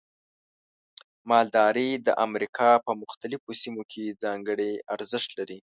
مالداري 1.29 1.89
د 2.05 2.07
امریکا 2.25 2.69
په 2.85 2.91
مختلفو 3.01 3.49
سیمو 3.61 3.83
کې 3.91 4.17
ځانګړي 4.23 4.71
ارزښت 4.95 5.29
لري. 5.39 5.59